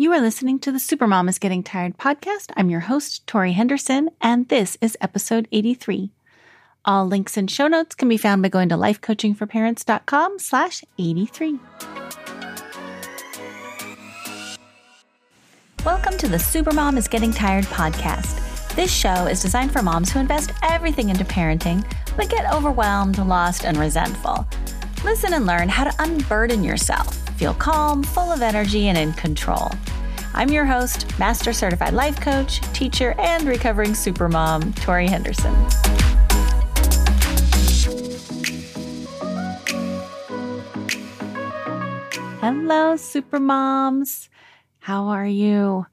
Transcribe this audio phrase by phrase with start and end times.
[0.00, 2.52] You are listening to the Supermom is Getting Tired podcast.
[2.56, 6.10] I'm your host, Tori Henderson, and this is episode 83.
[6.86, 11.58] All links and show notes can be found by going to lifecoachingforparents.com slash 83.
[15.84, 18.74] Welcome to the Supermom is Getting Tired podcast.
[18.74, 21.84] This show is designed for moms who invest everything into parenting,
[22.16, 24.48] but get overwhelmed, lost, and resentful.
[25.04, 29.70] Listen and learn how to unburden yourself, feel calm, full of energy, and in control.
[30.34, 35.54] I'm your host, Master Certified Life Coach, teacher, and recovering supermom, Tori Henderson.
[42.42, 44.28] Hello, supermoms.
[44.80, 45.86] How are you?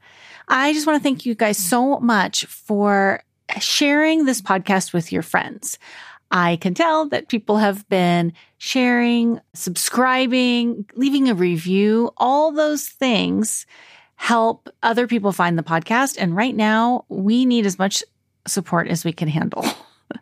[0.49, 3.23] I just want to thank you guys so much for
[3.57, 5.79] sharing this podcast with your friends.
[6.31, 13.65] I can tell that people have been sharing, subscribing, leaving a review, all those things
[14.17, 16.17] help other people find the podcast.
[16.19, 18.03] And right now, we need as much
[18.47, 19.65] support as we can handle.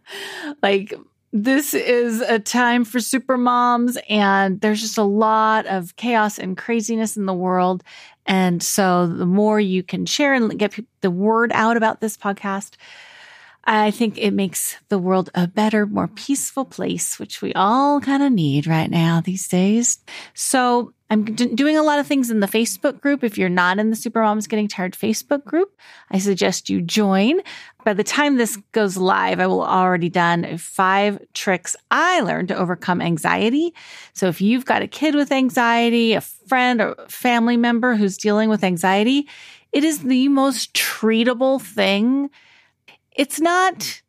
[0.62, 0.94] like,
[1.32, 6.58] this is a time for super moms, and there's just a lot of chaos and
[6.58, 7.84] craziness in the world.
[8.26, 12.76] And so, the more you can share and get the word out about this podcast,
[13.68, 18.22] I think it makes the world a better, more peaceful place, which we all kind
[18.22, 20.00] of need right now these days.
[20.36, 23.24] So I'm doing a lot of things in the Facebook group.
[23.24, 25.78] If you're not in the Supermoms Getting Tired Facebook group,
[26.12, 27.42] I suggest you join.
[27.84, 32.58] By the time this goes live, I will already done five tricks I learned to
[32.58, 33.74] overcome anxiety.
[34.14, 38.50] So if you've got a kid with anxiety, a friend or family member who's dealing
[38.50, 39.28] with anxiety,
[39.72, 42.30] it is the most treatable thing
[43.16, 44.02] it's not mm.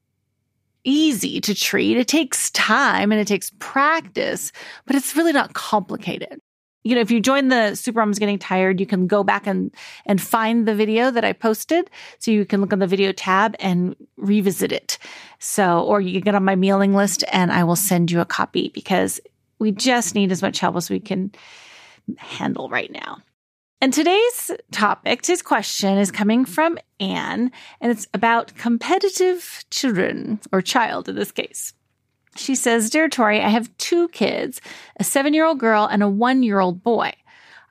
[0.84, 1.96] easy to treat.
[1.96, 4.52] It takes time and it takes practice,
[4.86, 6.40] but it's really not complicated.
[6.84, 10.22] You know, if you join the Supermoms Getting Tired, you can go back and, and
[10.22, 11.90] find the video that I posted.
[12.20, 14.96] So you can look on the video tab and revisit it.
[15.40, 18.24] So, or you can get on my mailing list and I will send you a
[18.24, 19.20] copy because
[19.58, 21.32] we just need as much help as we can
[22.18, 23.18] handle right now.
[23.80, 30.62] And today's topic, today's question is coming from Anne, and it's about competitive children, or
[30.62, 31.74] child in this case.
[32.36, 34.62] She says, Dear Tori, I have two kids,
[34.98, 37.12] a seven year old girl and a one year old boy.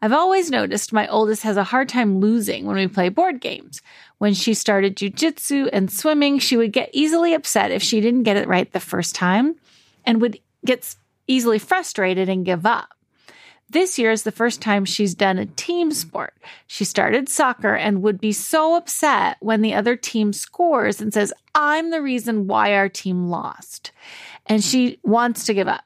[0.02, 3.82] I've always noticed my oldest has a hard time losing when we play board games.
[4.20, 8.38] When she started jujitsu and swimming, she would get easily upset if she didn't get
[8.38, 9.56] it right the first time
[10.06, 10.96] and would get
[11.28, 12.95] easily frustrated and give up.
[13.70, 16.36] This year is the first time she's done a team sport.
[16.68, 21.34] She started soccer and would be so upset when the other team scores and says,
[21.56, 23.92] I'm the reason why our team lost.
[24.46, 25.84] And she wants to give up.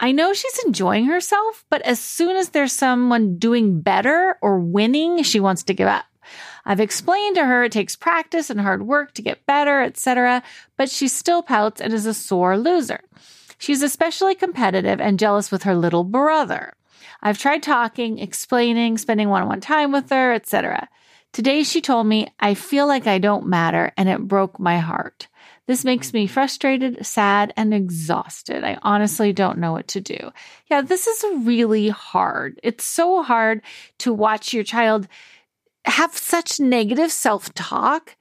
[0.00, 5.22] I know she's enjoying herself, but as soon as there's someone doing better or winning,
[5.22, 6.04] she wants to give up.
[6.64, 10.42] I've explained to her it takes practice and hard work to get better, etc.,
[10.76, 13.00] but she still pouts and is a sore loser.
[13.58, 16.74] She's especially competitive and jealous with her little brother.
[17.24, 20.88] I've tried talking, explaining, spending one-on-one time with her, etc.
[21.32, 25.26] Today she told me, I feel like I don't matter and it broke my heart.
[25.66, 28.62] This makes me frustrated, sad, and exhausted.
[28.62, 30.30] I honestly don't know what to do.
[30.70, 32.60] Yeah, this is really hard.
[32.62, 33.62] It's so hard
[34.00, 35.08] to watch your child
[35.86, 38.16] have such negative self talk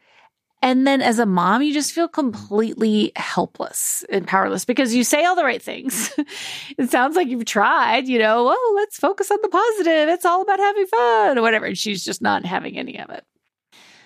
[0.64, 5.26] and then as a mom, you just feel completely helpless and powerless because you say
[5.26, 6.18] all the right things.
[6.78, 10.08] it sounds like you've tried, you know, oh, let's focus on the positive.
[10.08, 11.66] It's all about having fun or whatever.
[11.66, 13.26] And she's just not having any of it.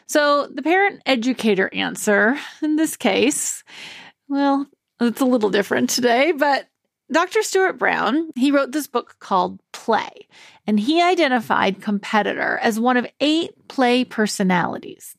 [0.07, 3.63] So the parent educator answer in this case,
[4.27, 4.65] well,
[4.99, 6.67] it's a little different today, but
[7.11, 7.43] Dr.
[7.43, 10.27] Stuart Brown, he wrote this book called Play,
[10.65, 15.15] and he identified competitor as one of eight play personalities.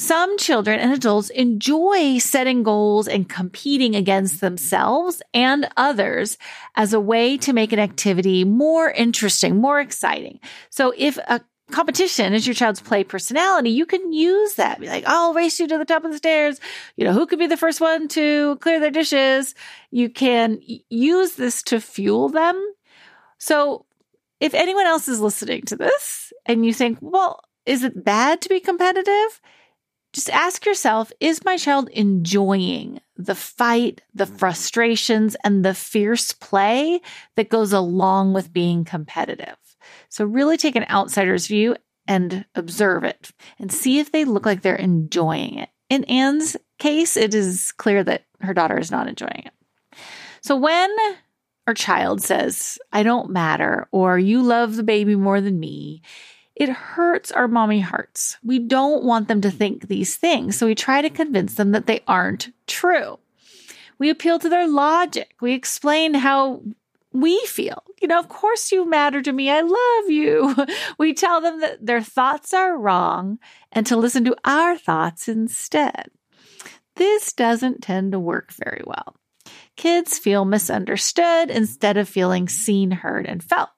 [0.00, 6.38] Some children and adults enjoy setting goals and competing against themselves and others
[6.74, 10.40] as a way to make an activity more interesting, more exciting.
[10.70, 14.80] So if a competition is your child's play personality, you can use that.
[14.80, 16.60] Be like, I'll race you to the top of the stairs.
[16.96, 19.54] You know, who could be the first one to clear their dishes?
[19.90, 22.58] You can use this to fuel them.
[23.36, 23.84] So
[24.40, 28.48] if anyone else is listening to this and you think, well, is it bad to
[28.48, 29.42] be competitive?
[30.12, 34.38] Just ask yourself is my child enjoying the fight, the mm.
[34.38, 37.00] frustrations, and the fierce play
[37.36, 39.56] that goes along with being competitive?
[40.08, 41.76] So, really take an outsider's view
[42.06, 45.68] and observe it and see if they look like they're enjoying it.
[45.88, 49.98] In Anne's case, it is clear that her daughter is not enjoying it.
[50.40, 50.90] So, when
[51.66, 56.02] our child says, I don't matter, or you love the baby more than me,
[56.54, 58.36] it hurts our mommy hearts.
[58.44, 60.56] We don't want them to think these things.
[60.56, 63.18] So we try to convince them that they aren't true.
[63.98, 65.34] We appeal to their logic.
[65.40, 66.62] We explain how
[67.12, 67.82] we feel.
[68.00, 69.50] You know, of course you matter to me.
[69.50, 70.54] I love you.
[70.98, 73.38] We tell them that their thoughts are wrong
[73.72, 76.10] and to listen to our thoughts instead.
[76.96, 79.16] This doesn't tend to work very well.
[79.76, 83.70] Kids feel misunderstood instead of feeling seen, heard, and felt.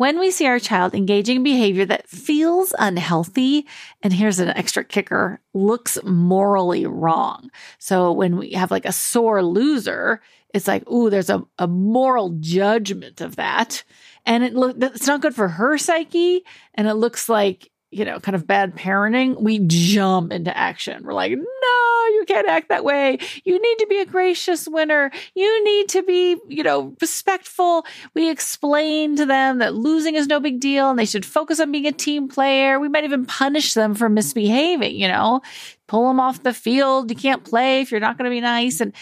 [0.00, 3.66] When we see our child engaging in behavior that feels unhealthy,
[4.02, 7.50] and here's an extra kicker, looks morally wrong.
[7.78, 10.22] So when we have like a sore loser,
[10.54, 13.84] it's like, ooh, there's a, a moral judgment of that.
[14.24, 16.46] And it look it's not good for her psyche.
[16.72, 19.40] And it looks like, you know, kind of bad parenting.
[19.40, 21.02] We jump into action.
[21.02, 23.18] We're like, no, you can't act that way.
[23.44, 25.10] You need to be a gracious winner.
[25.34, 27.84] You need to be, you know, respectful.
[28.14, 31.72] We explain to them that losing is no big deal and they should focus on
[31.72, 32.78] being a team player.
[32.78, 35.42] We might even punish them for misbehaving, you know,
[35.88, 37.10] pull them off the field.
[37.10, 38.80] You can't play if you're not going to be nice.
[38.80, 38.92] And,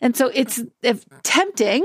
[0.00, 0.62] and so it's
[1.24, 1.84] tempting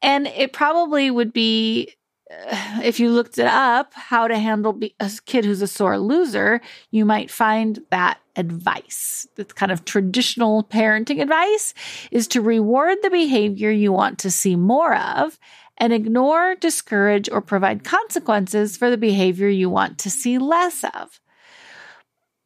[0.00, 1.94] and it probably would be
[2.82, 6.60] if you looked it up, how to handle a kid who's a sore loser,
[6.90, 9.26] you might find that advice.
[9.36, 11.74] That's kind of traditional parenting advice
[12.10, 15.38] is to reward the behavior you want to see more of
[15.78, 21.20] and ignore, discourage, or provide consequences for the behavior you want to see less of.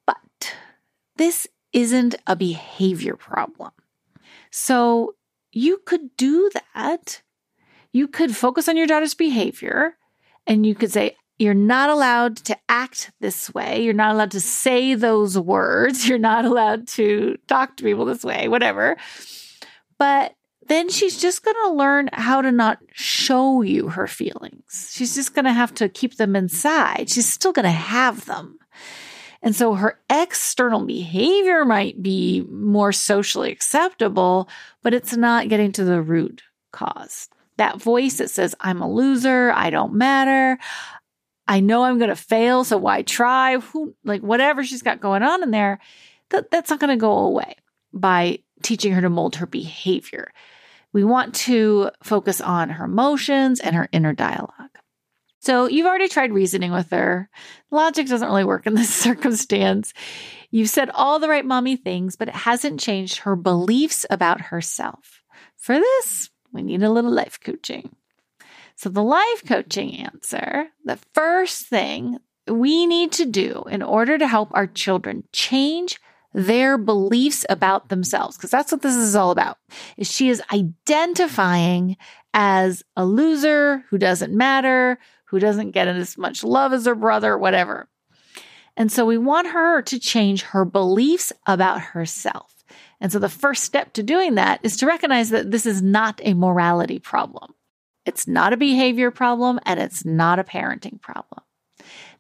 [0.07, 0.55] But
[1.17, 3.73] this isn't a behavior problem.
[4.51, 5.15] So
[5.51, 7.23] you could do that
[7.93, 9.97] you could focus on your daughter's behavior
[10.47, 13.83] and you could say, you're not allowed to act this way.
[13.83, 16.09] You're not allowed to say those words.
[16.09, 18.97] You're not allowed to talk to people this way, whatever.
[19.99, 20.37] But
[20.69, 24.93] then she's just going to learn how to not show you her feelings.
[24.93, 27.11] She's just going to have to keep them inside.
[27.11, 28.59] She's still going to have them.
[29.43, 34.49] And so her external behavior might be more socially acceptable,
[34.83, 39.53] but it's not getting to the root cause that voice that says, I'm a loser,
[39.53, 40.59] I don't matter,
[41.47, 43.59] I know I'm going to fail, so why try?
[43.59, 45.81] Who, like whatever she's got going on in there,
[46.31, 47.57] that, that's not going to go away
[47.93, 50.33] by teaching her to mold her behavior.
[50.93, 54.51] We want to focus on her emotions and her inner dialogue.
[55.41, 57.29] So you've already tried reasoning with her.
[57.73, 59.93] Logic doesn't really work in this circumstance.
[60.51, 65.23] You've said all the right mommy things, but it hasn't changed her beliefs about herself.
[65.57, 67.95] For this, we need a little life coaching.
[68.77, 72.19] So, the life coaching answer the first thing
[72.49, 76.01] we need to do in order to help our children change
[76.35, 79.59] their beliefs about themselves because that's what this is all about
[79.99, 81.97] is she is identifying
[82.33, 87.37] as a loser who doesn't matter who doesn't get as much love as her brother
[87.37, 87.87] whatever
[88.77, 92.52] and so we want her to change her beliefs about herself
[93.03, 96.21] and so the first step to doing that is to recognize that this is not
[96.23, 97.53] a morality problem.
[98.07, 101.43] It's not a behavior problem and it's not a parenting problem.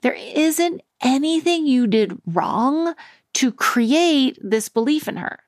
[0.00, 2.94] There isn't anything you did wrong
[3.34, 5.38] to create this belief in her.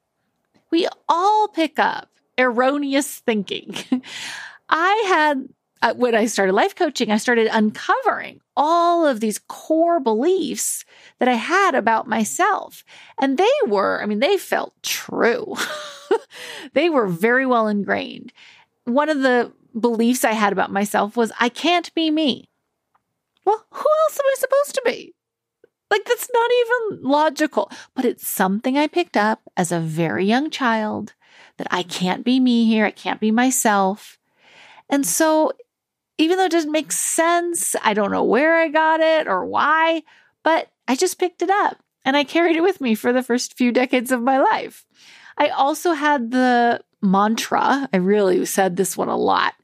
[0.71, 3.75] We all pick up erroneous thinking.
[4.69, 5.49] I had
[5.85, 10.83] uh, when I started life coaching, I started uncovering all of these core beliefs
[11.19, 12.85] that I had about myself.
[13.21, 15.55] And they were, I mean, they felt true.
[16.73, 18.33] they were very well ingrained.
[18.85, 22.49] One of the beliefs I had about myself was I can't be me.
[23.45, 25.15] Well, who else am I supposed to be?
[25.91, 30.49] Like, that's not even logical, but it's something I picked up as a very young
[30.49, 31.13] child
[31.59, 32.87] that I can't be me here.
[32.87, 34.19] I can't be myself.
[34.89, 35.53] And so
[36.19, 40.03] even though it doesn't make sense, I don't know where I got it or why,
[40.43, 43.57] but I just picked it up and I carried it with me for the first
[43.57, 44.85] few decades of my life.
[45.37, 49.55] I also had the mantra, I really said this one a lot.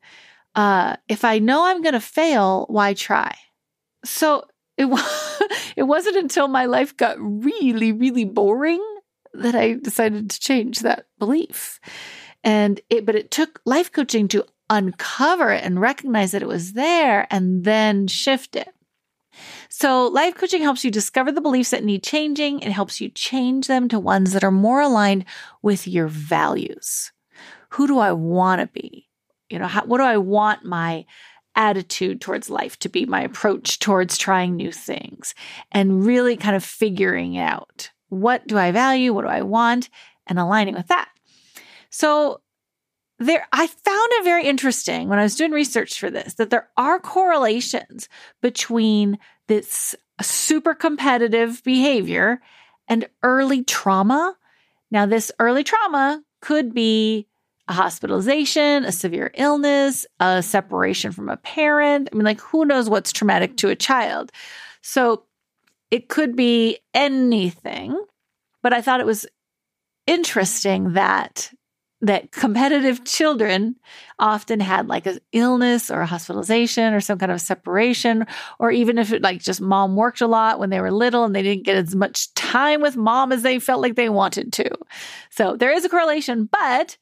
[0.54, 3.36] Uh, if I know I'm going to fail, why try?
[4.04, 4.86] So it,
[5.76, 8.84] it wasn't until my life got really, really boring
[9.32, 11.78] that I decided to change that belief.
[12.42, 16.72] And it, but it took life coaching to uncover it and recognize that it was
[16.72, 18.72] there and then shift it.
[19.68, 22.60] So, life coaching helps you discover the beliefs that need changing.
[22.60, 25.24] It helps you change them to ones that are more aligned
[25.62, 27.12] with your values.
[27.70, 29.08] Who do I want to be?
[29.48, 31.06] You know, how, what do I want my
[31.54, 35.34] attitude towards life to be, my approach towards trying new things,
[35.72, 39.12] and really kind of figuring out what do I value?
[39.12, 39.88] What do I want?
[40.26, 41.08] And aligning with that.
[41.90, 42.40] So,
[43.20, 46.68] there I found it very interesting when I was doing research for this that there
[46.76, 48.08] are correlations
[48.40, 52.40] between this super competitive behavior
[52.88, 54.36] and early trauma.
[54.90, 57.26] Now, this early trauma could be
[57.68, 62.08] a hospitalization, a severe illness, a separation from a parent.
[62.10, 64.32] I mean, like, who knows what's traumatic to a child?
[64.82, 65.24] So
[65.90, 68.02] it could be anything.
[68.62, 69.26] But I thought it was
[70.06, 71.52] interesting that
[72.02, 73.76] that competitive children
[74.18, 78.26] often had like an illness or a hospitalization or some kind of separation
[78.58, 81.34] or even if it like just mom worked a lot when they were little and
[81.34, 84.70] they didn't get as much time with mom as they felt like they wanted to.
[85.30, 86.96] So there is a correlation but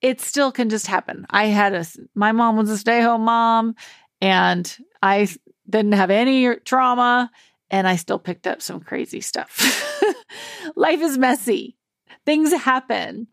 [0.00, 1.26] it still can just happen.
[1.28, 1.84] I had a
[2.14, 3.74] my mom was a stay-home mom
[4.20, 5.28] and i
[5.68, 7.30] didn't have any trauma
[7.70, 9.60] and i still picked up some crazy stuff.
[10.76, 11.76] Life is messy.
[12.24, 13.26] Things happen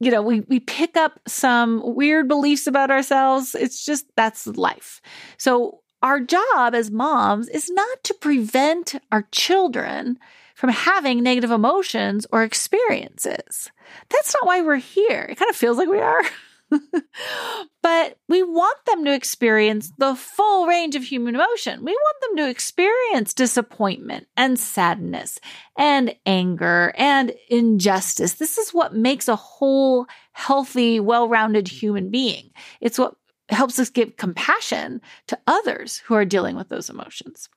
[0.00, 3.54] you know, we, we pick up some weird beliefs about ourselves.
[3.54, 5.00] It's just that's life.
[5.36, 10.18] So, our job as moms is not to prevent our children
[10.54, 13.72] from having negative emotions or experiences.
[14.08, 15.26] That's not why we're here.
[15.28, 16.22] It kind of feels like we are.
[17.82, 21.84] but we want them to experience the full range of human emotion.
[21.84, 25.38] We want them to experience disappointment and sadness
[25.76, 28.34] and anger and injustice.
[28.34, 32.50] This is what makes a whole, healthy, well rounded human being.
[32.80, 33.14] It's what
[33.48, 37.48] helps us give compassion to others who are dealing with those emotions.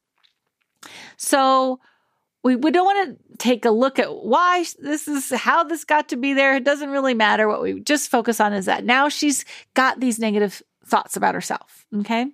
[1.17, 1.79] So,
[2.43, 6.09] we, we don't want to take a look at why this is how this got
[6.09, 6.55] to be there.
[6.55, 7.47] It doesn't really matter.
[7.47, 11.85] What we just focus on is that now she's got these negative thoughts about herself.
[11.95, 12.27] Okay.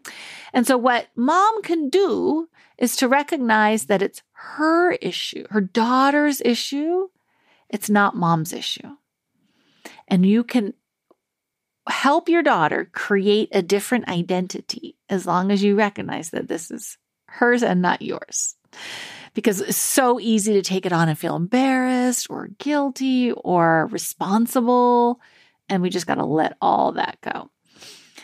[0.53, 6.41] And so what mom can do is to recognize that it's her issue, her daughter's
[6.41, 7.07] issue.
[7.69, 8.95] It's not mom's issue.
[10.07, 10.73] And you can
[11.89, 16.97] help your daughter create a different identity as long as you recognize that this is
[17.25, 18.55] hers and not yours
[19.37, 25.21] because it's so easy to take it on and feel embarrassed or guilty or responsible.
[25.69, 27.51] And we just got to let all that go.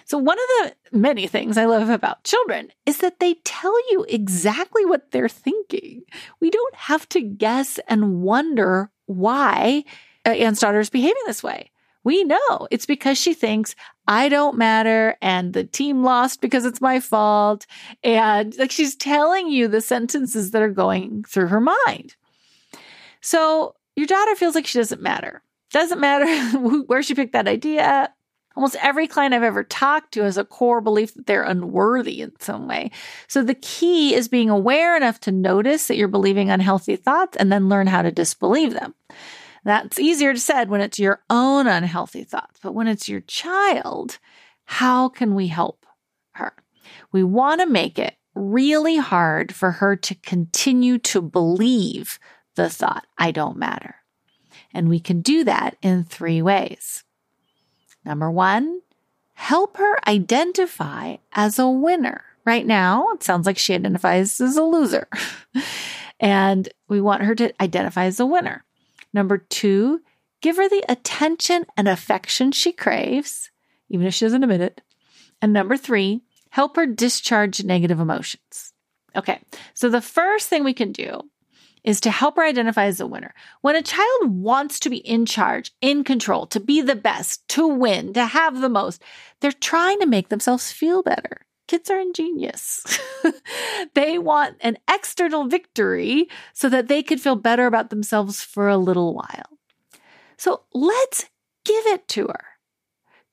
[0.06, 0.46] So, one of
[0.92, 5.30] the many things I love about children is that they tell you exactly what they're
[5.30, 6.02] thinking.
[6.40, 9.84] We don't have to guess and wonder why
[10.26, 11.70] Anne's daughter is behaving this way.
[12.04, 13.76] We know it's because she thinks
[14.08, 17.66] I don't matter and the team lost because it's my fault.
[18.04, 22.16] And like she's telling you the sentences that are going through her mind.
[23.22, 25.42] So your daughter feels like she doesn't matter.
[25.72, 26.58] Doesn't matter
[26.88, 28.16] where she picked that idea at.
[28.56, 32.34] Almost every client I've ever talked to has a core belief that they're unworthy in
[32.40, 32.92] some way.
[33.28, 37.52] So the key is being aware enough to notice that you're believing unhealthy thoughts and
[37.52, 38.94] then learn how to disbelieve them.
[39.64, 44.20] That's easier to said when it's your own unhealthy thoughts, but when it's your child,
[44.66, 45.86] how can we help
[46.34, 46.54] her?
[47.12, 52.20] We want to make it really hard for her to continue to believe
[52.56, 53.96] the thought, I don't matter.
[54.74, 57.04] And we can do that in three ways.
[58.06, 58.82] Number one,
[59.34, 62.24] help her identify as a winner.
[62.46, 65.08] Right now, it sounds like she identifies as a loser.
[66.20, 68.66] and we want her to identify as a winner.
[69.14, 70.02] Number two,
[70.42, 73.52] give her the attention and affection she craves,
[73.90, 74.82] even if she doesn't admit it.
[75.42, 78.74] And number three, help her discharge negative emotions.
[79.16, 79.40] Okay,
[79.74, 81.22] so the first thing we can do
[81.84, 83.34] is to help her identify as a winner.
[83.62, 87.68] When a child wants to be in charge, in control, to be the best, to
[87.68, 89.04] win, to have the most,
[89.42, 91.46] they're trying to make themselves feel better.
[91.68, 93.00] Kids are ingenious.
[93.96, 98.78] they want an external victory so that they could feel better about themselves for a
[98.78, 99.60] little while.
[100.38, 101.30] So let's
[101.64, 102.46] give it to her.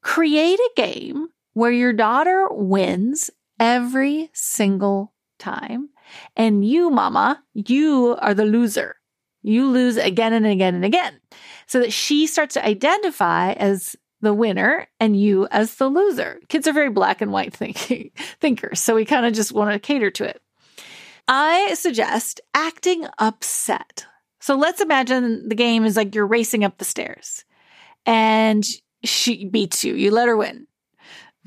[0.02, 5.90] Create a game where your daughter wins every single time.
[6.37, 8.96] And you, mama, you are the loser.
[9.42, 11.20] You lose again and again and again.
[11.66, 16.40] So that she starts to identify as the winner and you as the loser.
[16.48, 18.10] Kids are very black and white thinking
[18.40, 20.42] thinkers, so we kind of just want to cater to it.
[21.28, 24.06] I suggest acting upset.
[24.40, 27.44] So let's imagine the game is like you're racing up the stairs
[28.06, 28.64] and
[29.04, 29.94] she beats you.
[29.94, 30.66] You let her win.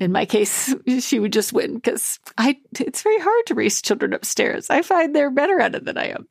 [0.00, 4.12] In my case, she would just win because I it's very hard to race children
[4.12, 4.70] upstairs.
[4.70, 6.28] I find they're better at it than I am.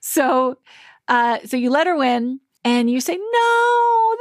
[0.00, 0.58] So
[1.08, 3.22] uh, so you let her win and you say, No,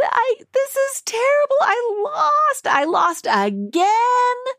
[0.06, 1.56] I, this is terrible.
[1.62, 2.68] I lost.
[2.68, 4.54] I lost again.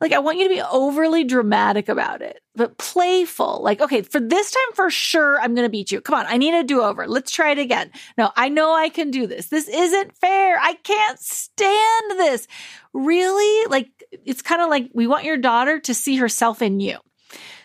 [0.00, 3.60] Like, I want you to be overly dramatic about it, but playful.
[3.62, 6.00] Like, okay, for this time for sure, I'm going to beat you.
[6.00, 6.24] Come on.
[6.26, 7.06] I need a do over.
[7.06, 7.90] Let's try it again.
[8.16, 9.48] No, I know I can do this.
[9.48, 10.58] This isn't fair.
[10.58, 12.48] I can't stand this.
[12.94, 13.66] Really?
[13.66, 13.90] Like,
[14.24, 16.96] it's kind of like we want your daughter to see herself in you.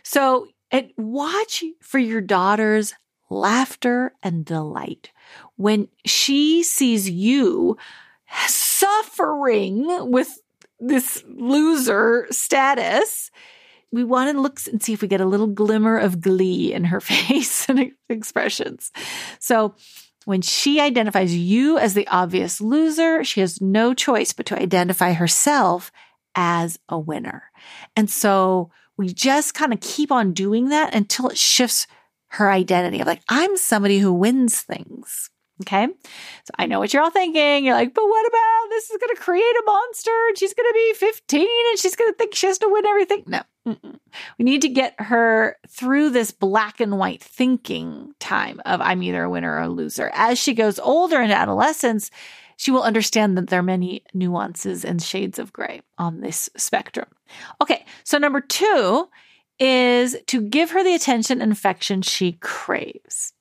[0.03, 2.93] So And watch for your daughter's
[3.29, 5.11] laughter and delight
[5.57, 7.77] when she sees you
[8.47, 10.37] suffering with
[10.79, 13.31] this loser status.
[13.91, 16.85] We want to look and see if we get a little glimmer of glee in
[16.85, 18.91] her face and expressions.
[19.39, 19.75] So
[20.25, 25.13] when she identifies you as the obvious loser, she has no choice but to identify
[25.13, 25.91] herself
[26.33, 27.43] as a winner.
[27.95, 31.87] And so we just kind of keep on doing that until it shifts
[32.29, 35.29] her identity of like, I'm somebody who wins things.
[35.61, 35.87] Okay.
[35.87, 37.63] So I know what you're all thinking.
[37.63, 40.69] You're like, but what about this is going to create a monster and she's going
[40.69, 43.23] to be 15 and she's going to think she has to win everything.
[43.25, 43.97] No, Mm-mm.
[44.37, 49.23] we need to get her through this black and white thinking time of I'm either
[49.23, 50.11] a winner or a loser.
[50.13, 52.11] As she goes older into adolescence,
[52.57, 57.07] she will understand that there are many nuances and shades of gray on this spectrum.
[57.61, 57.85] Okay.
[58.03, 59.07] So number two
[59.57, 63.33] is to give her the attention and affection she craves.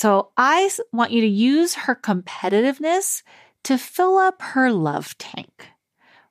[0.00, 3.22] So I want you to use her competitiveness
[3.64, 5.68] to fill up her love tank.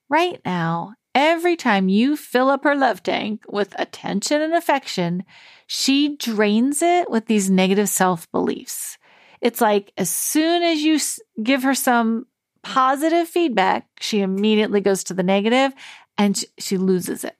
[0.10, 5.24] Right now, every time you fill up her love tank with attention and affection,
[5.68, 8.98] she drains it with these negative self beliefs.
[9.40, 10.98] It's like as soon as you
[11.44, 12.26] give her some
[12.64, 15.74] positive feedback, she immediately goes to the negative
[16.18, 17.38] and she loses it.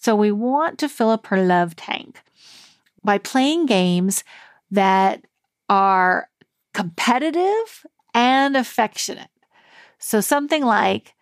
[0.00, 2.22] So we want to fill up her love tank
[3.04, 4.24] by playing games
[4.70, 5.26] that
[5.68, 6.28] are
[6.74, 9.30] competitive and affectionate.
[9.98, 11.14] So something like,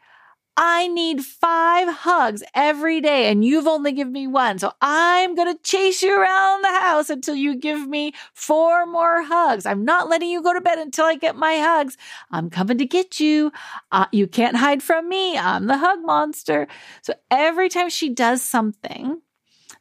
[0.58, 4.58] I need five hugs every day and you've only given me one.
[4.58, 9.22] So I'm going to chase you around the house until you give me four more
[9.22, 9.66] hugs.
[9.66, 11.98] I'm not letting you go to bed until I get my hugs.
[12.30, 13.52] I'm coming to get you.
[13.92, 15.36] Uh, you can't hide from me.
[15.36, 16.68] I'm the hug monster.
[17.02, 19.20] So every time she does something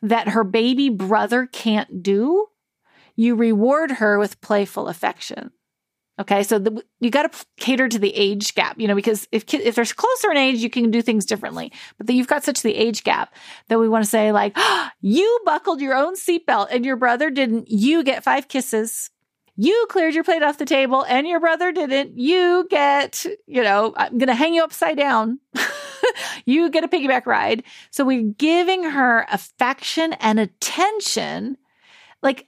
[0.01, 2.47] that her baby brother can't do,
[3.15, 5.51] you reward her with playful affection.
[6.17, 9.53] Okay, so the, you got to cater to the age gap, you know, because if
[9.53, 11.73] if there's closer in age, you can do things differently.
[11.97, 13.35] But then you've got such the age gap
[13.67, 17.29] that we want to say like, oh, you buckled your own seatbelt and your brother
[17.29, 17.69] didn't.
[17.69, 19.09] You get five kisses.
[19.57, 22.17] You cleared your plate off the table and your brother didn't.
[22.17, 25.39] You get, you know, I'm going to hang you upside down.
[26.45, 27.63] you get a piggyback ride.
[27.89, 31.57] So we're giving her affection and attention.
[32.21, 32.47] Like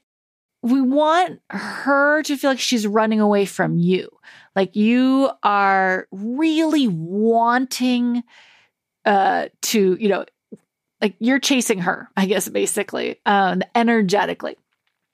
[0.61, 4.09] we want her to feel like she's running away from you.
[4.55, 8.23] Like you are really wanting
[9.05, 10.25] uh to, you know,
[11.01, 14.57] like you're chasing her, I guess basically, um energetically.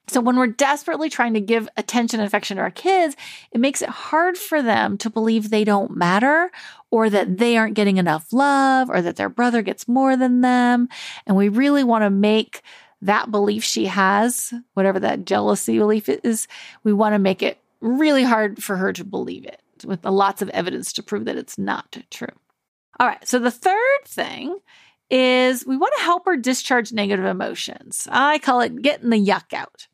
[0.06, 3.16] So when we're desperately trying to give attention and affection to our kids,
[3.52, 6.50] it makes it hard for them to believe they don't matter
[6.90, 10.88] or that they aren't getting enough love or that their brother gets more than them.
[11.26, 12.62] And we really want to make
[13.04, 16.48] that belief she has, whatever that jealousy belief is,
[16.82, 20.48] we want to make it really hard for her to believe it with lots of
[20.50, 22.28] evidence to prove that it's not true.
[22.98, 23.26] All right.
[23.26, 24.58] So the third thing
[25.10, 28.08] is we want to help her discharge negative emotions.
[28.10, 29.86] I call it getting the yuck out.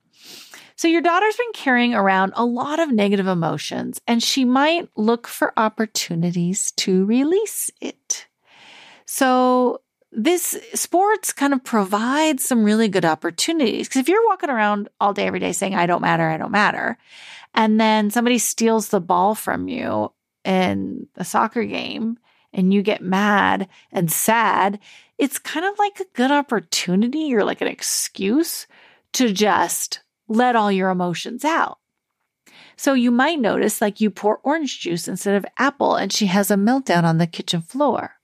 [0.76, 5.26] So your daughter's been carrying around a lot of negative emotions and she might look
[5.26, 8.28] for opportunities to release it.
[9.04, 9.80] So
[10.12, 13.88] this sports kind of provides some really good opportunities.
[13.88, 16.50] Because if you're walking around all day, every day saying, I don't matter, I don't
[16.50, 16.98] matter,
[17.54, 20.12] and then somebody steals the ball from you
[20.44, 22.18] in a soccer game
[22.52, 24.78] and you get mad and sad,
[25.18, 28.66] it's kind of like a good opportunity or like an excuse
[29.12, 31.78] to just let all your emotions out.
[32.76, 36.50] So you might notice like you pour orange juice instead of apple and she has
[36.50, 38.19] a meltdown on the kitchen floor.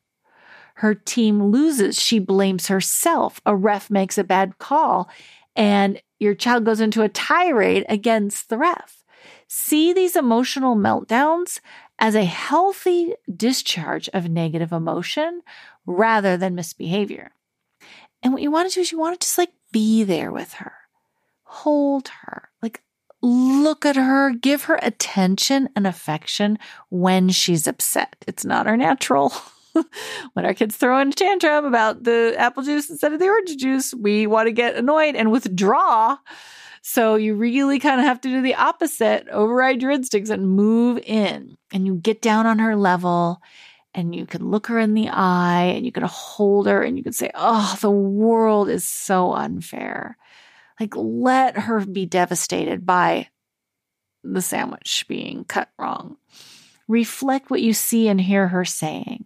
[0.81, 1.99] Her team loses.
[2.01, 3.41] She blames herself.
[3.47, 5.09] A ref makes a bad call
[5.55, 9.03] and your child goes into a tirade against the ref.
[9.49, 11.61] See these emotional meltdowns
[11.99, 15.41] as a healthy discharge of negative emotion
[15.87, 17.31] rather than misbehavior.
[18.23, 20.55] And what you want to do is you want to just like be there with
[20.55, 20.75] her,
[21.45, 22.83] hold her, like
[23.23, 26.59] look at her, give her attention and affection
[26.91, 28.17] when she's upset.
[28.27, 29.33] It's not her natural.
[30.33, 33.57] when our kids throw in a tantrum about the apple juice instead of the orange
[33.57, 36.17] juice, we want to get annoyed and withdraw.
[36.83, 40.99] So you really kind of have to do the opposite, override your instincts and move
[41.05, 41.57] in.
[41.73, 43.43] And you get down on her level
[43.93, 47.03] and you can look her in the eye and you can hold her and you
[47.03, 50.17] can say, Oh, the world is so unfair.
[50.79, 53.29] Like, let her be devastated by
[54.23, 56.19] the sandwich being cut wrong.
[56.89, 59.25] Reflect what you see and hear her saying.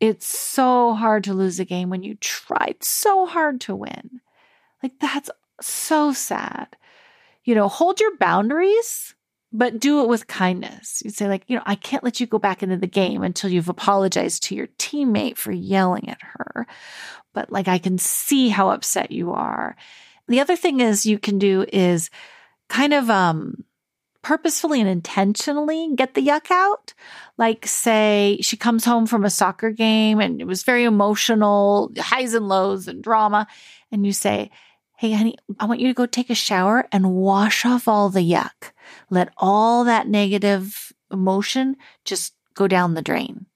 [0.00, 4.20] It's so hard to lose a game when you tried so hard to win.
[4.82, 5.30] Like, that's
[5.60, 6.76] So sad.
[7.44, 9.14] You know, hold your boundaries,
[9.52, 11.00] but do it with kindness.
[11.04, 13.50] You'd say, like, you know, I can't let you go back into the game until
[13.50, 16.66] you've apologized to your teammate for yelling at her.
[17.32, 19.76] But like, I can see how upset you are.
[20.28, 22.10] The other thing is you can do is
[22.68, 23.64] kind of, um,
[24.26, 26.94] purposefully and intentionally get the yuck out.
[27.38, 32.34] Like, say she comes home from a soccer game and it was very emotional, highs
[32.34, 33.46] and lows and drama.
[33.92, 34.50] And you say,
[34.98, 38.18] Hey, honey, I want you to go take a shower and wash off all the
[38.18, 38.72] yuck.
[39.10, 43.46] Let all that negative emotion just go down the drain.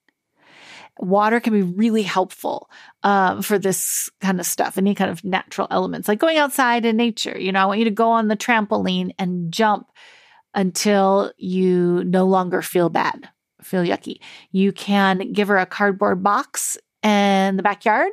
[1.00, 2.70] Water can be really helpful
[3.02, 6.96] uh, for this kind of stuff, any kind of natural elements, like going outside in
[6.96, 7.36] nature.
[7.36, 9.88] You know, I want you to go on the trampoline and jump
[10.54, 13.28] until you no longer feel bad,
[13.62, 14.20] feel yucky.
[14.52, 18.12] You can give her a cardboard box in the backyard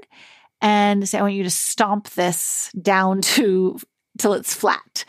[0.62, 3.80] and say, I want you to stomp this down to
[4.18, 5.06] till it's flat.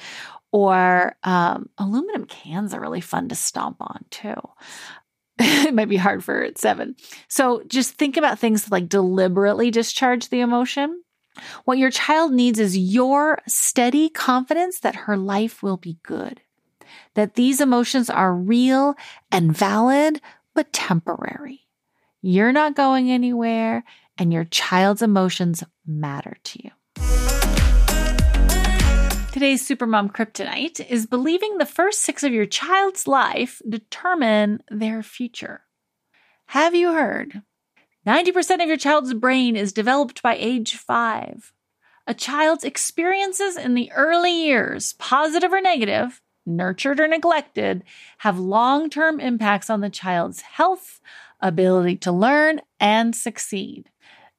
[0.51, 4.37] Or um, aluminum cans are really fun to stomp on too.
[5.39, 6.97] it might be hard for her at seven.
[7.29, 11.03] So just think about things like deliberately discharge the emotion.
[11.65, 16.41] What your child needs is your steady confidence that her life will be good
[17.15, 18.95] that these emotions are real
[19.31, 20.21] and valid,
[20.55, 21.67] but temporary.
[22.21, 23.85] You're not going anywhere,
[24.17, 26.71] and your child's emotions matter to you.
[29.31, 35.61] Today's Supermom Kryptonite is believing the first six of your child's life determine their future.
[36.47, 37.43] Have you heard?
[38.05, 41.53] 90% of your child's brain is developed by age five.
[42.07, 47.85] A child's experiences in the early years, positive or negative, nurtured or neglected,
[48.19, 51.01] have long term impacts on the child's health,
[51.41, 53.91] ability to learn, and succeed.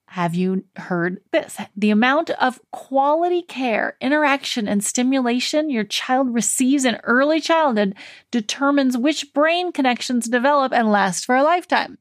[0.08, 1.58] Have you heard this?
[1.78, 7.94] The amount of quality care, interaction, and stimulation your child receives in early childhood
[8.32, 12.00] determines which brain connections develop and last for a lifetime.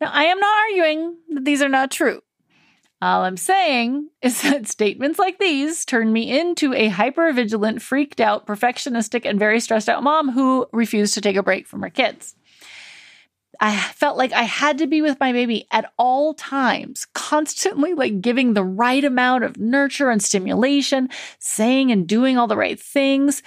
[0.00, 2.22] Now, I am not arguing that these are not true.
[3.02, 8.20] All I'm saying is that statements like these turn me into a hyper vigilant, freaked
[8.20, 11.90] out, perfectionistic, and very stressed out mom who refused to take a break from her
[11.90, 12.34] kids.
[13.60, 18.20] I felt like I had to be with my baby at all times, constantly like
[18.20, 23.42] giving the right amount of nurture and stimulation, saying and doing all the right things.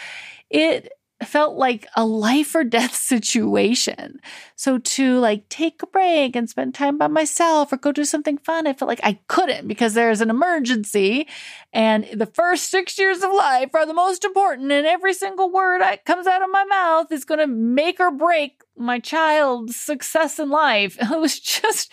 [0.50, 0.92] It
[1.25, 4.19] felt like a life or death situation.
[4.56, 8.38] So to like take a break and spend time by myself or go do something
[8.38, 11.27] fun, I felt like I couldn't because there's an emergency.
[11.73, 14.71] And the first six years of life are the most important.
[14.71, 18.12] And every single word that comes out of my mouth is going to make or
[18.12, 20.97] break my child's success in life.
[21.17, 21.91] It was just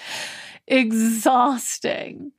[0.67, 2.33] exhausting.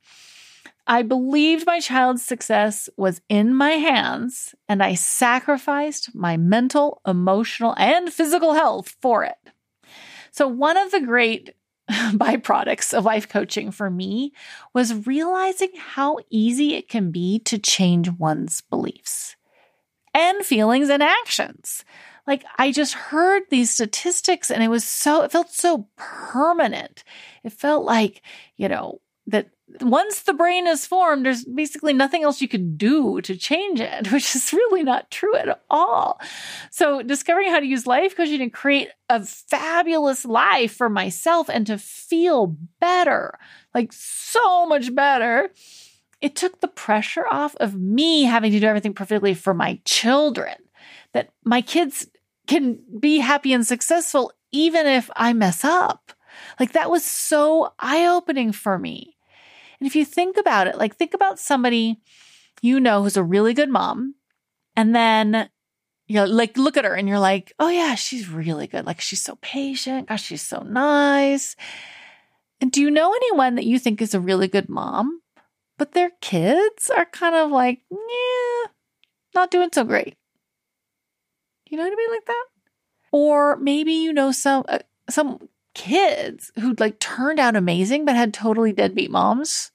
[0.86, 7.74] I believed my child's success was in my hands, and I sacrificed my mental, emotional,
[7.76, 9.38] and physical health for it.
[10.30, 11.54] So, one of the great
[11.90, 14.32] byproducts of life coaching for me
[14.74, 19.36] was realizing how easy it can be to change one's beliefs
[20.14, 21.84] and feelings and actions.
[22.26, 27.04] Like I just heard these statistics and it was so, it felt so permanent.
[27.44, 28.22] It felt like,
[28.56, 29.50] you know, that
[29.80, 34.10] once the brain is formed, there's basically nothing else you could do to change it,
[34.12, 36.20] which is really not true at all.
[36.70, 41.66] So, discovering how to use life coaching to create a fabulous life for myself and
[41.66, 43.38] to feel better,
[43.74, 45.50] like so much better,
[46.20, 50.54] it took the pressure off of me having to do everything perfectly for my children.
[51.12, 52.06] That my kids
[52.46, 56.12] can be happy and successful even if I mess up.
[56.60, 59.15] Like that was so eye opening for me.
[59.80, 62.00] And if you think about it, like think about somebody
[62.62, 64.14] you know who's a really good mom,
[64.74, 65.50] and then
[66.06, 68.86] you know, like look at her and you're like, oh yeah, she's really good.
[68.86, 70.08] Like she's so patient.
[70.08, 71.56] Gosh, she's so nice.
[72.60, 75.20] And do you know anyone that you think is a really good mom,
[75.76, 78.70] but their kids are kind of like, yeah,
[79.34, 80.16] not doing so great?
[81.68, 82.44] You know what I mean, like that?
[83.10, 84.78] Or maybe you know some uh,
[85.10, 89.70] some kids who like turned out amazing but had totally deadbeat moms.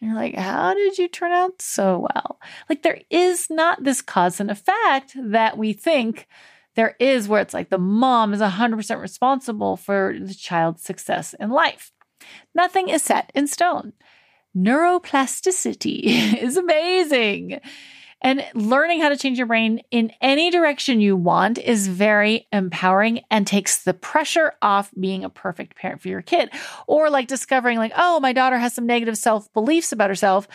[0.00, 2.40] And you're like, how did you turn out so well?
[2.68, 6.28] Like, there is not this cause and effect that we think
[6.76, 11.50] there is, where it's like the mom is 100% responsible for the child's success in
[11.50, 11.90] life.
[12.54, 13.92] Nothing is set in stone.
[14.56, 16.02] Neuroplasticity
[16.42, 17.60] is amazing.
[18.24, 23.20] And learning how to change your brain in any direction you want is very empowering
[23.30, 26.48] and takes the pressure off being a perfect parent for your kid.
[26.86, 30.48] Or like discovering, like, oh, my daughter has some negative self beliefs about herself.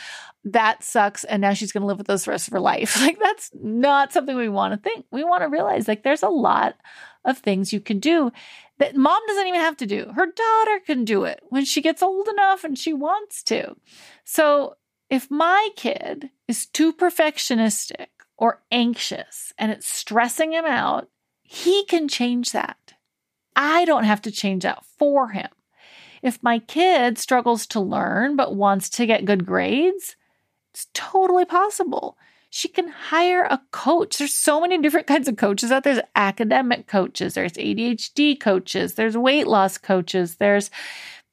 [0.43, 1.23] That sucks.
[1.23, 2.99] And now she's going to live with those for the rest of her life.
[3.09, 5.05] Like, that's not something we want to think.
[5.11, 6.75] We want to realize, like, there's a lot
[7.23, 8.31] of things you can do
[8.79, 10.11] that mom doesn't even have to do.
[10.15, 13.75] Her daughter can do it when she gets old enough and she wants to.
[14.23, 14.75] So
[15.09, 21.07] if my kid is too perfectionistic or anxious and it's stressing him out,
[21.43, 22.93] he can change that.
[23.55, 25.49] I don't have to change that for him.
[26.23, 30.15] If my kid struggles to learn but wants to get good grades,
[30.73, 32.17] it's totally possible
[32.49, 34.17] she can hire a coach.
[34.17, 35.93] There's so many different kinds of coaches out there.
[35.93, 40.71] There's academic coaches, there's ADHD coaches, there's weight loss coaches, there's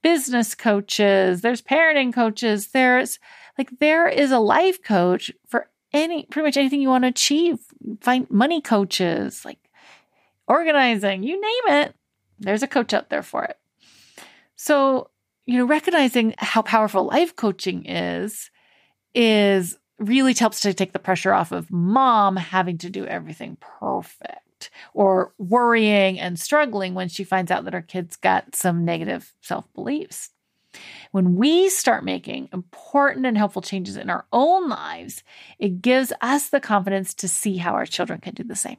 [0.02, 3.18] business coaches, there's parenting coaches, there's
[3.58, 7.58] like there is a life coach for any pretty much anything you want to achieve.
[8.00, 9.58] Find money coaches, like
[10.46, 11.94] organizing, you name it.
[12.38, 13.58] There's a coach out there for it.
[14.56, 15.10] So,
[15.46, 18.50] you know, recognizing how powerful life coaching is
[19.14, 24.70] is really helps to take the pressure off of mom having to do everything perfect
[24.92, 29.72] or worrying and struggling when she finds out that her kid's got some negative self
[29.74, 30.30] beliefs.
[31.16, 35.22] When we start making important and helpful changes in our own lives,
[35.58, 38.76] it gives us the confidence to see how our children can do the same.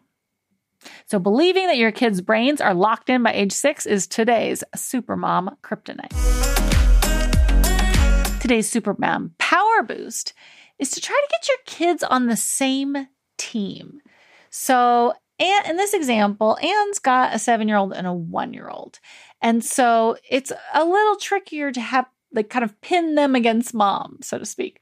[1.07, 5.57] So, believing that your kids' brains are locked in by age six is today's Supermom
[5.63, 6.11] kryptonite.
[8.39, 10.33] Today's Supermom power boost
[10.77, 13.07] is to try to get your kids on the same
[13.39, 13.99] team.
[14.51, 18.69] So, and in this example, Anne's got a seven year old and a one year
[18.69, 18.99] old.
[19.41, 24.19] And so it's a little trickier to have, like, kind of pin them against mom,
[24.21, 24.81] so to speak.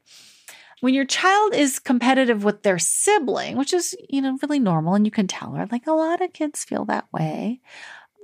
[0.80, 5.06] When your child is competitive with their sibling, which is, you know, really normal, and
[5.06, 7.60] you can tell her, like, a lot of kids feel that way.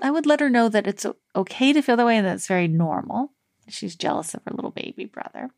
[0.02, 2.46] I would let her know that it's okay to feel that way and that it's
[2.46, 3.32] very normal.
[3.68, 5.50] She's jealous of her little baby brother.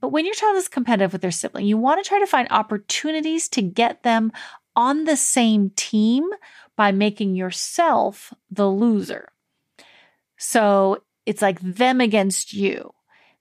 [0.00, 2.48] But when your child is competitive with their sibling, you want to try to find
[2.50, 4.32] opportunities to get them
[4.74, 6.28] on the same team
[6.76, 9.32] by making yourself the loser.
[10.36, 12.92] So it's like them against you.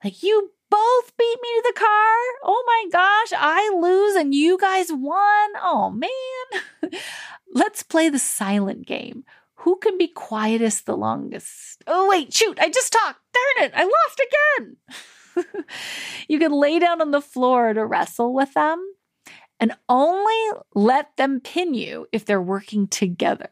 [0.03, 2.17] Like you both beat me to the car.
[2.43, 5.49] Oh my gosh, I lose and you guys won.
[5.61, 6.91] Oh man.
[7.53, 9.23] Let's play the silent game.
[9.59, 11.83] Who can be quietest the longest?
[11.87, 13.19] Oh, wait, shoot, I just talked.
[13.33, 15.65] Darn it, I lost again.
[16.27, 18.85] you can lay down on the floor to wrestle with them
[19.59, 23.49] and only let them pin you if they're working together.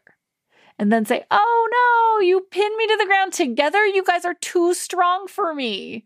[0.78, 3.84] And then say, Oh no, you pinned me to the ground together.
[3.86, 6.04] You guys are too strong for me.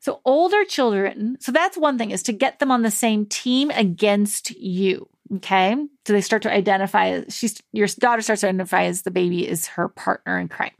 [0.00, 3.70] So, older children, so that's one thing is to get them on the same team
[3.70, 5.08] against you.
[5.36, 5.74] Okay.
[6.06, 9.66] So they start to identify, she's, your daughter starts to identify as the baby is
[9.68, 10.70] her partner in crime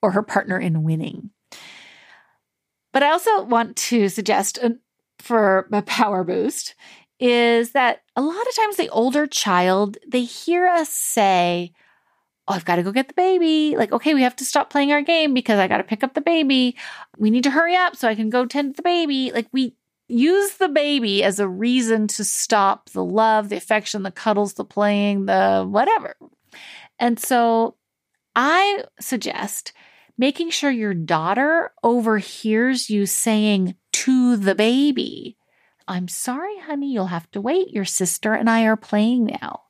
[0.00, 1.30] or her partner in winning.
[2.92, 4.70] But I also want to suggest uh,
[5.18, 6.74] for a power boost
[7.18, 11.72] is that a lot of times the older child, they hear us say,
[12.50, 13.76] Oh, I've got to go get the baby.
[13.76, 16.14] Like, okay, we have to stop playing our game because I got to pick up
[16.14, 16.76] the baby.
[17.16, 19.30] We need to hurry up so I can go tend to the baby.
[19.30, 19.76] Like, we
[20.08, 24.64] use the baby as a reason to stop the love, the affection, the cuddles, the
[24.64, 26.16] playing, the whatever.
[26.98, 27.76] And so
[28.34, 29.72] I suggest
[30.18, 35.36] making sure your daughter overhears you saying to the baby,
[35.86, 37.70] I'm sorry, honey, you'll have to wait.
[37.70, 39.62] Your sister and I are playing now.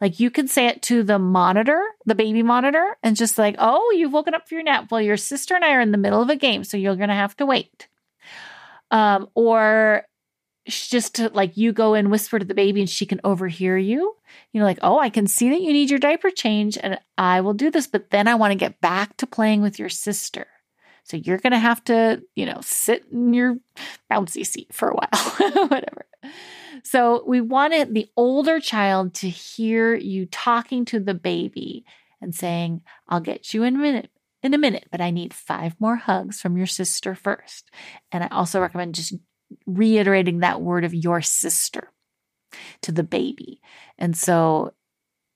[0.00, 3.92] Like you can say it to the monitor, the baby monitor, and just like, oh,
[3.96, 4.90] you've woken up for your nap.
[4.90, 7.10] Well, your sister and I are in the middle of a game, so you're going
[7.10, 7.88] to have to wait.
[8.90, 10.06] Um, or
[10.66, 14.16] just to like you go and whisper to the baby and she can overhear you.
[14.52, 17.40] You know, like, oh, I can see that you need your diaper change and I
[17.40, 20.46] will do this, but then I want to get back to playing with your sister.
[21.04, 23.56] So you're going to have to, you know, sit in your
[24.10, 26.06] bouncy seat for a while, whatever.
[26.84, 31.84] So we wanted the older child to hear you talking to the baby
[32.20, 34.10] and saying, I'll get you in a minute.
[34.42, 37.70] In a minute, but I need five more hugs from your sister first.
[38.10, 39.12] And I also recommend just
[39.66, 41.92] reiterating that word of your sister
[42.82, 43.60] to the baby.
[43.98, 44.72] And so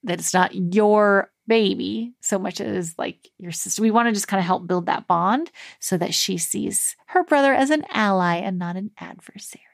[0.04, 3.82] that it's not your baby so much as like your sister.
[3.82, 7.24] We want to just kind of help build that bond so that she sees her
[7.24, 9.73] brother as an ally and not an adversary.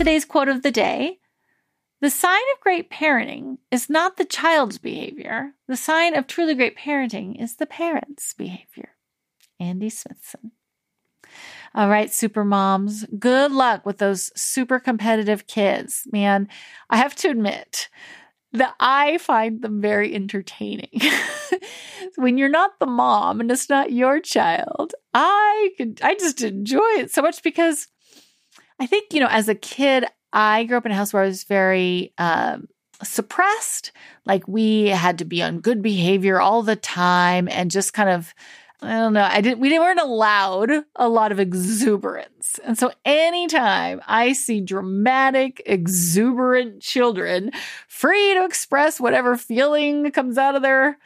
[0.00, 1.18] Today's quote of the day
[2.00, 5.52] The sign of great parenting is not the child's behavior.
[5.68, 8.92] The sign of truly great parenting is the parent's behavior.
[9.60, 10.52] Andy Smithson.
[11.74, 16.08] All right, super moms, good luck with those super competitive kids.
[16.10, 16.48] Man,
[16.88, 17.90] I have to admit
[18.52, 20.98] that I find them very entertaining.
[22.16, 26.88] when you're not the mom and it's not your child, I could I just enjoy
[26.96, 27.88] it so much because
[28.80, 31.26] I think, you know, as a kid, I grew up in a house where I
[31.26, 32.68] was very um,
[33.02, 33.92] suppressed.
[34.24, 38.34] Like we had to be on good behavior all the time and just kind of
[38.82, 39.28] I don't know.
[39.30, 42.58] I didn't, we weren't allowed a lot of exuberance.
[42.64, 47.50] And so anytime I see dramatic, exuberant children
[47.88, 50.96] free to express whatever feeling comes out of their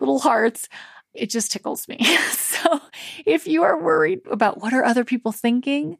[0.00, 0.68] little hearts,
[1.14, 2.02] it just tickles me.
[2.30, 2.80] so
[3.24, 5.98] if you are worried about what are other people thinking,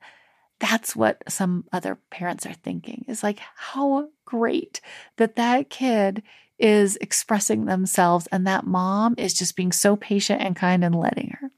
[0.61, 4.81] that's what some other parents are thinking is like, how great
[5.17, 6.23] that that kid
[6.59, 11.37] is expressing themselves and that mom is just being so patient and kind and letting
[11.41, 11.51] her.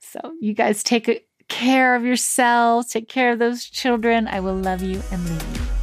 [0.00, 4.26] So, you guys take care of yourselves, take care of those children.
[4.26, 5.75] I will love you and leave you.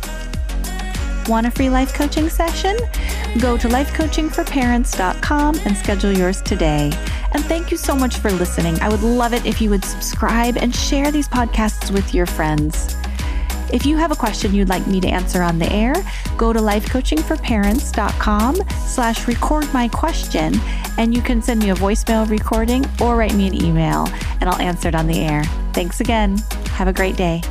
[1.28, 2.76] Want a free life coaching session?
[3.40, 6.92] Go to lifecoachingforparents.com and schedule yours today.
[7.32, 8.80] And thank you so much for listening.
[8.82, 12.98] I would love it if you would subscribe and share these podcasts with your friends.
[13.72, 15.96] If you have a question you'd like me to answer on the air,
[16.38, 18.56] go to lifecoachingforparents.com
[18.86, 20.54] slash record my question
[21.00, 24.08] and you can send me a voicemail recording or write me an email
[24.42, 25.44] and I'll answer it on the air.
[25.74, 26.38] Thanks again.
[26.76, 27.42] Have a great day.